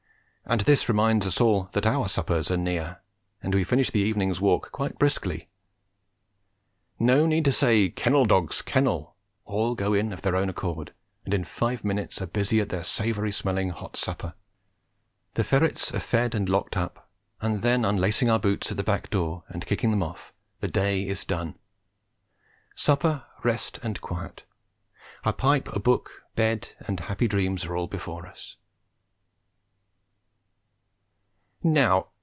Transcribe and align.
And 0.43 0.61
this 0.61 0.89
reminds 0.89 1.25
us 1.25 1.39
all 1.39 1.69
that 1.71 1.85
our 1.85 2.09
suppers 2.09 2.51
are 2.51 2.57
near, 2.57 3.01
and 3.41 3.53
we 3.55 3.63
finish 3.63 3.89
the 3.89 4.01
evening's 4.01 4.41
walk 4.41 4.69
quite 4.73 4.99
briskly. 4.99 5.47
No 6.99 7.25
need 7.25 7.45
to 7.45 7.53
say, 7.53 7.87
"Kennel, 7.87 8.25
dogs, 8.25 8.61
kennel!" 8.61 9.15
All 9.45 9.75
go 9.75 9.93
in 9.93 10.11
of 10.11 10.23
their 10.23 10.35
own 10.35 10.49
accord, 10.49 10.93
and 11.23 11.33
in 11.33 11.45
five 11.45 11.85
minutes 11.85 12.21
are 12.21 12.25
busy 12.27 12.59
at 12.59 12.67
their 12.67 12.83
savoury 12.83 13.31
smelling 13.31 13.69
hot 13.69 13.95
supper. 13.95 14.33
The 15.35 15.45
ferrets 15.45 15.93
are 15.93 16.01
fed 16.01 16.35
and 16.35 16.49
locked 16.49 16.75
up, 16.75 17.09
and 17.39 17.61
then, 17.61 17.85
unlacing 17.85 18.29
our 18.29 18.39
boots 18.39 18.71
at 18.71 18.75
the 18.77 18.83
back 18.83 19.09
door 19.09 19.43
and 19.47 19.65
kicking 19.65 19.91
them 19.91 20.03
off, 20.03 20.33
the 20.59 20.67
day 20.67 21.07
is 21.07 21.23
done. 21.23 21.55
Supper, 22.75 23.23
rest 23.43 23.79
and 23.83 24.01
quiet, 24.01 24.43
a 25.23 25.31
pipe, 25.31 25.71
a 25.73 25.79
book, 25.79 26.23
bed 26.35 26.73
and 26.79 26.99
happy 26.99 27.29
dreams 27.29 27.63
are 27.63 27.77
all 27.77 27.87
before 27.87 28.27
us. 28.27 28.57